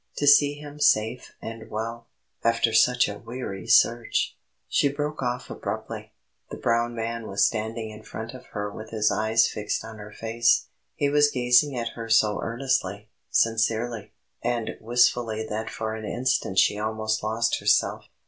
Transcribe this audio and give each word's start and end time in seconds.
To 0.17 0.25
see 0.25 0.55
him 0.55 0.79
safe 0.79 1.31
and 1.43 1.69
well, 1.69 2.07
after 2.43 2.73
such 2.73 3.07
a 3.07 3.19
weary 3.19 3.67
search" 3.67 4.35
She 4.67 4.87
broke 4.89 5.21
off 5.21 5.51
abruptly. 5.51 6.11
The 6.49 6.57
brown 6.57 6.95
man 6.95 7.27
was 7.27 7.45
standing 7.45 7.91
in 7.91 8.01
front 8.01 8.33
of 8.33 8.47
her 8.47 8.71
with 8.71 8.89
his 8.89 9.11
eyes 9.11 9.47
fixed 9.47 9.85
on 9.85 9.99
her 9.99 10.11
face; 10.11 10.69
he 10.95 11.07
was 11.09 11.29
gazing 11.29 11.77
at 11.77 11.89
her 11.89 12.09
so 12.09 12.39
earnestly, 12.41 13.09
sincerely, 13.29 14.11
and 14.41 14.71
wistfully 14.79 15.45
that 15.47 15.69
for 15.69 15.93
an 15.93 16.03
instant 16.05 16.57
she 16.57 16.79
almost 16.79 17.21
lost 17.21 17.59
herself. 17.59 18.05